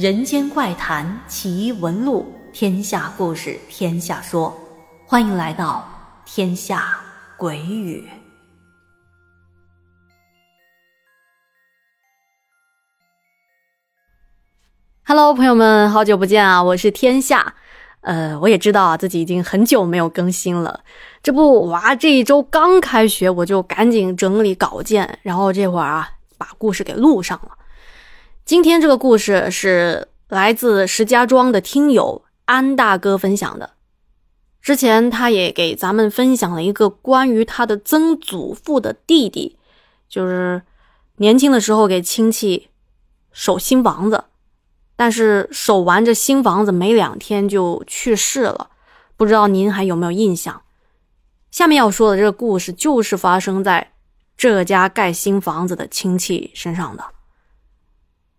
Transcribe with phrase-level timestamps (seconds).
[0.00, 4.58] 人间怪谈奇闻录，天下故事天下说，
[5.04, 5.86] 欢迎来到
[6.24, 6.98] 天下
[7.36, 8.08] 鬼语。
[15.04, 16.62] Hello，朋友们，好久不见啊！
[16.62, 17.56] 我是天下。
[18.00, 20.80] 呃，我也知道啊，自己已经很久没有更新了。
[21.22, 27.58] 这不，哇，这一周刚开学，我就赶紧整理稿件，然后这会儿啊，把故事给录上了。
[28.50, 33.74] 今天这个故事是来自石家庄的听友安大哥分享的。
[34.60, 39.56] 之前他也给咱们分享了一个关于他的曾祖父的弟弟，
[40.08, 40.62] 就是
[41.18, 42.70] 年轻的时候给亲戚
[43.30, 44.24] 守新房子。
[44.96, 48.70] 但是守完这新房子没两天就去世了，
[49.16, 50.60] 不知道您还有没有印象？
[51.52, 53.92] 下面要说的这个故事就是发生在
[54.36, 57.04] 这家盖新房子的亲戚身上的。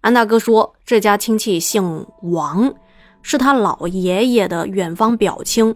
[0.00, 2.74] 安大哥说，这家亲戚姓王，
[3.22, 5.74] 是他老爷爷的远方表亲。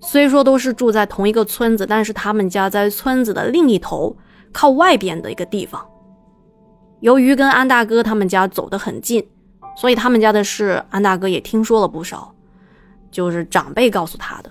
[0.00, 4.16] 虽说都是住在同一个村子，但是他们家在村子的另一头，
[4.52, 5.84] 靠外边的一个地方。
[7.00, 9.26] 由于跟安大哥他们家走得很近。
[9.76, 12.34] 所以他们家的事，安大哥也听说了不少，
[13.10, 14.50] 就是长辈告诉他的，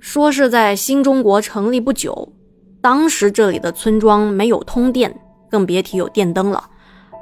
[0.00, 2.32] 说是在新中国成立不久，
[2.80, 5.14] 当时这里的村庄没有通电，
[5.50, 6.69] 更别提有电灯了，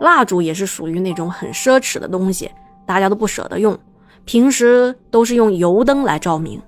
[0.01, 2.51] 蜡烛也是属于那种很奢侈的东西，
[2.87, 3.79] 大家都不舍得用，
[4.25, 6.61] 平时都是用油灯来照明。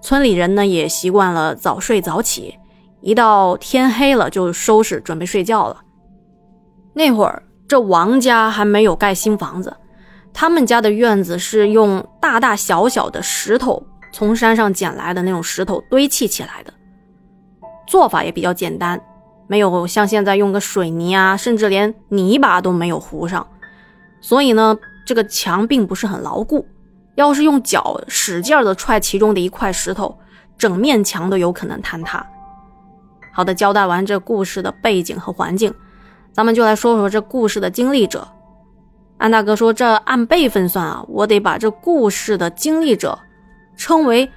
[0.00, 2.58] 村里人呢也习惯了早睡早起，
[3.00, 5.82] 一到天黑了就收拾准备睡觉了。
[6.94, 7.42] 那会儿。
[7.70, 9.72] 这王家还没有盖新房子，
[10.32, 13.80] 他们家的院子是用大大小小的石头
[14.12, 16.74] 从山上捡来的那种石头堆砌起来的，
[17.86, 19.00] 做法也比较简单，
[19.50, 23.44] 没有像现在用个水泥啊，甚至连泥巴都没有糊上，
[24.20, 26.64] 所以呢，这个墙并不是很牢固，
[27.16, 30.16] 要是用脚使劲的踹其中的一块石头，
[30.56, 32.24] 整面墙都有可能坍塌。
[33.32, 35.74] 好的，交代完这故事的背景和环境。
[36.32, 38.28] 咱们就来说说这故事的经历者。
[39.18, 43.18] 安大哥说：“这按辈分算啊，我得把这故事的经历者
[43.76, 44.30] 称为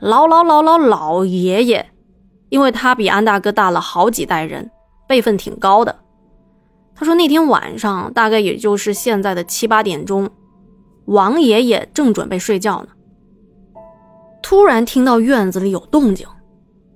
[0.00, 1.90] 老老老老老爷爷，
[2.54, 4.70] 因为他比安大哥大了好几代人，
[5.08, 5.96] 辈分挺高的。”
[6.94, 10.30] 他说：“那天晚上，大概也就是现在的七八点钟，
[11.06, 12.90] 王爷爷正准备睡觉呢，
[14.40, 16.24] 突然听到院子里有动静，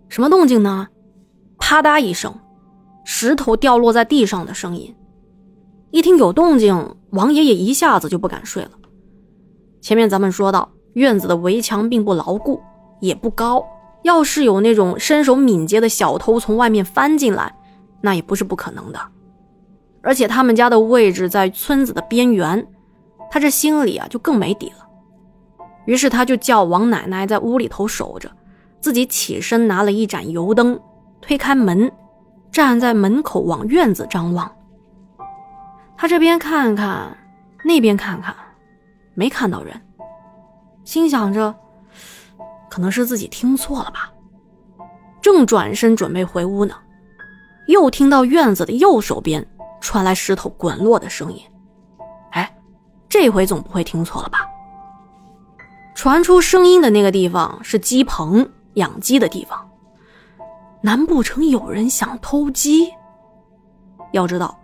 [0.08, 0.86] 什么动静呢？
[1.58, 2.32] 啪嗒一声。”
[3.04, 4.94] 石头掉落在地上的声音，
[5.90, 8.70] 一听有动静，王爷爷一下子就不敢睡了。
[9.80, 12.60] 前面咱们说到，院子的围墙并不牢固，
[13.00, 13.66] 也不高，
[14.02, 17.54] 要是有那种身手敏捷的小偷从外面翻进来，
[18.00, 19.00] 那也不是不可能的。
[20.02, 22.66] 而且他们家的位置在村子的边缘，
[23.30, 24.86] 他这心里啊就更没底了。
[25.86, 28.30] 于是他就叫王奶奶在屋里头守着，
[28.80, 30.78] 自己起身拿了一盏油灯，
[31.20, 31.90] 推开门。
[32.50, 34.50] 站在门口往院子张望，
[35.98, 37.14] 他这边看看，
[37.62, 38.34] 那边看看，
[39.12, 39.78] 没看到人，
[40.82, 41.54] 心想着
[42.78, 44.08] 可能是自己听错了吧。
[45.20, 46.76] 正转身准备回屋呢，
[47.66, 49.44] 又听到院子的右手边
[49.80, 51.42] 传来石头滚落的声音。
[52.30, 52.56] 哎，
[53.08, 54.46] 这回总不会听错了吧？
[55.96, 59.68] 传出声音的那个地方是鸡棚，养鸡的地方。
[60.80, 62.92] 难不成有人想偷鸡？
[64.12, 64.56] 要知道，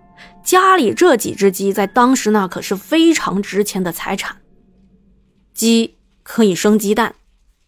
[0.45, 4.37] 家里这几只鸡在当时那可是非常值钱的财产。
[5.53, 7.13] 鸡可以生鸡蛋，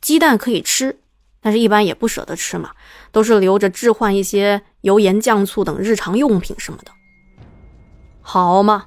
[0.07, 1.01] 鸡蛋可以吃，
[1.41, 2.71] 但是一般也不舍得吃嘛，
[3.11, 6.93] 都是留着置换一些油盐酱醋等日常用品什么的。
[8.23, 8.87] 好嘛，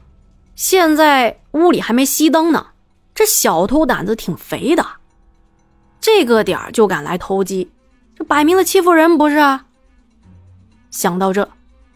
[0.55, 2.67] 现在屋里还没熄灯呢，
[3.13, 4.85] 这小偷胆子挺肥的，
[5.99, 7.69] 这个点儿就敢来偷鸡。
[8.15, 9.65] 这摆明了欺负人，不是啊？
[10.89, 11.49] 想到这，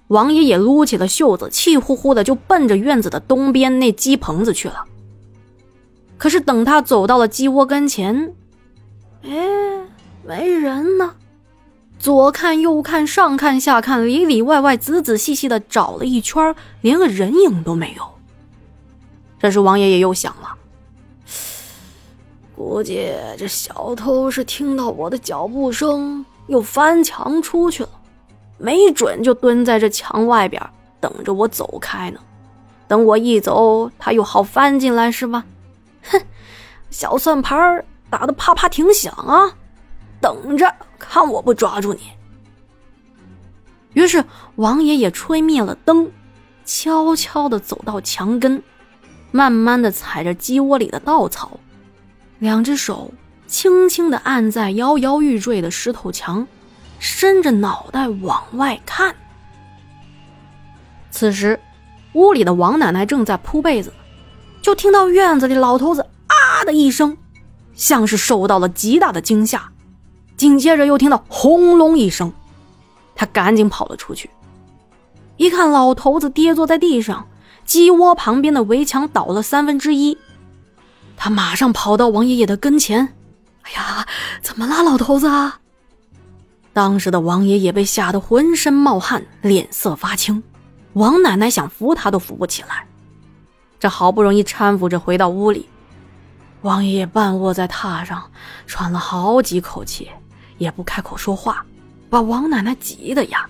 [0.10, 4.84] 王爷爷撸起了袖子，气呼呼的就奔着院子的东边那鸡棚子去了。
[6.18, 8.36] 可是等他走到了鸡窝跟前，
[9.24, 9.32] 哎，
[10.26, 11.16] 没人呢。
[12.00, 18.04] 左看右看，上看下看，里里外外仔仔细细的找了一圈，连个人影都没有。
[19.40, 20.58] 这时，王爷爷又想了。
[22.56, 27.90] 估计这小偷是听到我的脚步声，又翻墙出去了，
[28.58, 30.62] 没准就蹲在这墙外边
[31.00, 32.20] 等着我走开呢。
[32.88, 35.46] 等我一走，他又好翻进来，是吧？
[36.04, 36.22] 哼，
[36.90, 39.52] 小算盘打的啪啪挺响啊！
[40.22, 42.12] 等着看我不抓住你。
[43.94, 44.24] 于是
[44.58, 46.12] 王爷爷吹灭了灯，
[46.64, 48.62] 悄悄的走到墙根，
[49.32, 51.60] 慢慢的踩着鸡窝里的稻草，
[52.38, 53.12] 两只手
[53.48, 56.46] 轻轻的按在摇摇欲坠的石头墙，
[57.00, 59.16] 伸着脑袋往外看。
[61.10, 61.60] 此时，
[62.14, 63.92] 屋里的王奶奶正在铺被子，
[64.62, 67.18] 就听到院子里老头子啊的一声，
[67.76, 69.72] 像是受到了极大的惊吓，
[70.38, 72.32] 紧接着又听到轰隆一声，
[73.16, 74.30] 他赶紧跑了出去，
[75.38, 77.28] 一看老头子跌坐在地上。
[77.66, 80.18] 鸡窝旁边的围墙倒了三分之一，
[81.16, 83.14] 他马上跑到王爷爷的跟前。
[83.64, 84.06] “哎呀，
[84.42, 85.30] 怎么了，老头子？”
[86.74, 90.44] 当时的王爷爷被吓得浑身冒汗，脸色发青。
[90.92, 92.86] 王奶奶想扶他都扶不起来，
[93.80, 95.70] 这好不容易搀扶着回到屋里，
[96.64, 98.30] 王爷爷半卧在榻上，
[98.66, 100.10] 喘了好几口气，
[100.58, 101.66] 也不开口说话，
[102.10, 103.48] 把王奶奶急的呀。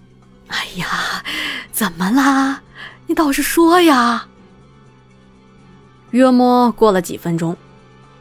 [0.48, 1.22] “哎呀，
[1.70, 2.60] 怎么啦？”
[3.06, 4.26] 你倒是说呀！
[6.10, 7.54] 约莫过了几分钟，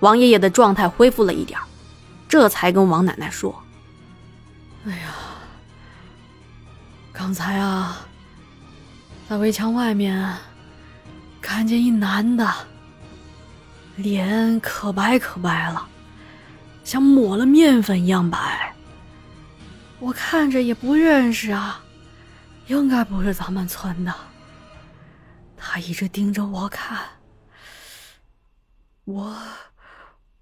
[0.02, 1.58] 王爷爷的状态恢复了一点
[2.28, 3.64] 这才跟王奶奶说
[4.86, 5.14] ：“哎呀，
[7.14, 8.06] 刚才啊，
[9.30, 10.36] 在围墙外面
[11.42, 12.54] 看见一男的，
[13.96, 15.88] 脸可白可白了，
[16.84, 18.76] 像抹了面粉一样白。
[20.00, 21.84] 我看着也不认识啊，
[22.68, 24.14] 应该不是咱们村的。”
[25.56, 27.00] 他一直盯着我看，
[29.06, 29.38] 我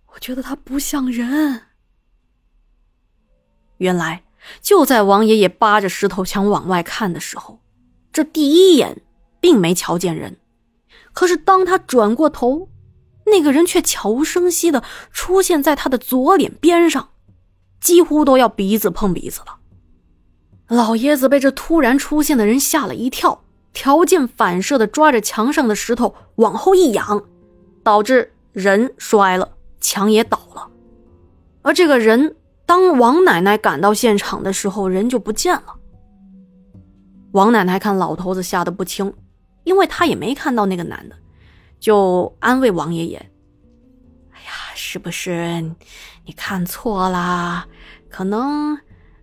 [0.08, 1.62] 我觉得他不像人。
[3.78, 4.24] 原来
[4.62, 7.62] 就在王爷爷扒着石头墙往外看的时候，
[8.12, 9.04] 这第一眼
[9.40, 10.40] 并没瞧见人，
[11.14, 12.71] 可是当他转过头，
[13.32, 17.10] 那个人却悄无声息的出现在他的左脸边上，
[17.80, 19.58] 几乎都要鼻子碰鼻子了。
[20.68, 23.42] 老爷子被这突然出现的人吓了一跳。
[23.74, 27.24] 条件反射的抓着墙上的石头往后一仰，
[27.84, 29.50] 导致人摔了，
[29.80, 30.68] 墙也倒了。
[31.62, 32.36] 而这个人，
[32.66, 35.76] 当王奶奶赶到现场的时候，人就不见了。
[37.32, 39.14] 王奶奶看老头子吓得不轻，
[39.64, 41.16] 因为她也没看到那个男的，
[41.82, 43.18] 就安慰王爷爷
[44.32, 45.60] ：“哎呀，是不是
[46.26, 47.66] 你看错了？
[48.10, 48.78] 可能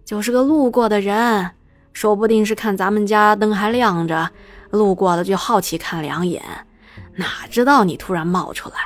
[0.05, 1.53] 就是个路过的人。”
[1.95, 4.31] 说不定是看咱们家灯还亮着，
[4.71, 6.41] 路过了就好奇看两眼，
[7.17, 8.77] 哪知道你突然冒出来，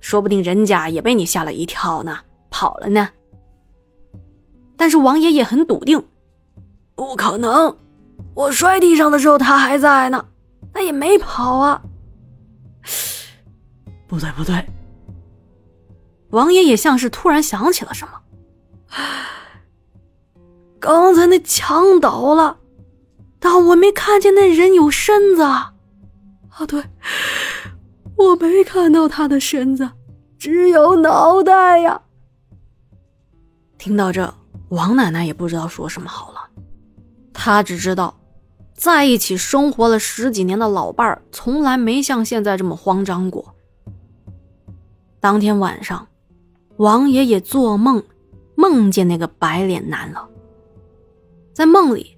[0.00, 2.18] 说不定人家也被你吓了一跳呢，
[2.50, 3.08] 跑了呢。
[4.76, 6.04] 但是王爷爷很笃定，
[6.96, 7.76] 不可能，
[8.34, 10.26] 我摔地上的时候他还在呢，
[10.72, 11.80] 他也没跑啊。
[14.16, 14.64] 不对不对，
[16.30, 18.22] 王爷也像是突然想起了什么。
[20.80, 22.56] 刚才那墙倒了，
[23.38, 25.42] 但我没看见那人有身子。
[25.42, 25.74] 啊，
[26.66, 26.82] 对，
[28.16, 29.90] 我没看到他的身子，
[30.38, 32.00] 只有脑袋呀。
[33.76, 34.32] 听到这，
[34.70, 36.40] 王奶奶也不知道说什么好了。
[37.34, 38.18] 她只知道，
[38.72, 43.54] 在一起生活了十几年的老伴儿，从来没像现在这么慌张过。
[45.26, 46.06] 当天晚上，
[46.76, 48.00] 王爷爷做梦，
[48.54, 50.28] 梦见那个白脸男了。
[51.52, 52.16] 在梦里，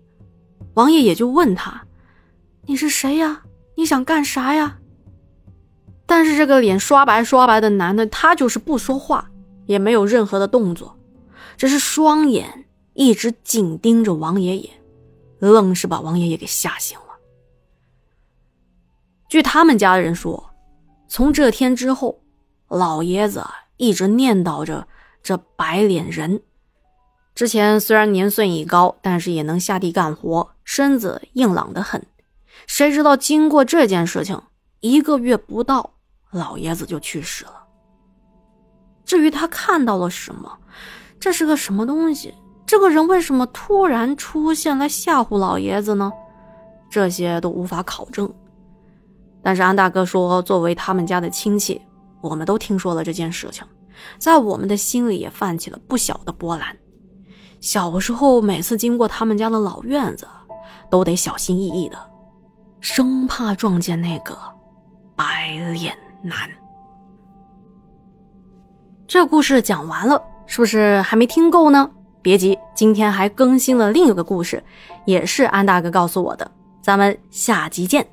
[0.74, 1.86] 王爷爷就问他
[2.68, 3.44] ：“你是谁呀？
[3.76, 4.78] 你想干啥呀？”
[6.04, 9.30] 但是这个脸刷白刷白的男的，他就是不说话，
[9.64, 10.94] 也没有任何的动作，
[11.56, 14.70] 只是双眼一直紧盯着王爷爷，
[15.38, 17.14] 愣是把王爷爷给吓醒了。
[19.30, 20.50] 据他们家人说，
[21.08, 22.20] 从这天之后，
[22.68, 23.44] 老爷子
[23.76, 24.86] 一直念叨着
[25.22, 26.42] 这白脸人。
[27.34, 32.04] 之前虽然年岁已高，但是也能下地干活，身子硬朗的很。
[32.66, 34.42] 谁知道经过这件事情，
[34.80, 35.94] 一个月不到，
[36.32, 37.64] 老爷子就去世了。
[39.04, 40.58] 至于他看到了什么，
[41.20, 42.34] 这是个什么东西？
[42.66, 46.12] 这个人为什么突然出现来吓唬老爷子呢？
[46.90, 48.30] 这些都无法考证。
[49.42, 51.80] 但是安大哥说，作为他们家的亲戚，
[52.20, 53.64] 我们都听说了这件事情，
[54.18, 56.76] 在我们的心里也泛起了不小的波澜。
[57.60, 60.26] 小时候，每次经过他们家的老院子，
[60.90, 61.98] 都得小心翼翼的，
[62.80, 64.38] 生怕撞见那个
[65.16, 66.48] 白脸男。
[69.06, 71.90] 这故事讲完了，是不是还没听够呢？
[72.20, 74.62] 别急，今天还更新了另一个故事，
[75.06, 76.50] 也是安大哥告诉我的，
[76.82, 78.06] 咱们下集见。